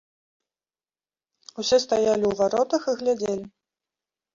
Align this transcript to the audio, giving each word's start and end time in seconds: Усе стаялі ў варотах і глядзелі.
Усе 1.59 1.77
стаялі 1.85 2.25
ў 2.33 2.43
варотах 2.43 2.81
і 2.93 3.01
глядзелі. 3.07 3.45